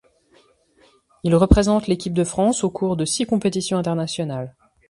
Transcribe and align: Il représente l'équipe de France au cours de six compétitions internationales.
Il 1.23 1.35
représente 1.35 1.85
l'équipe 1.85 2.15
de 2.15 2.23
France 2.23 2.63
au 2.63 2.71
cours 2.71 2.97
de 2.97 3.05
six 3.05 3.27
compétitions 3.27 3.77
internationales. 3.77 4.55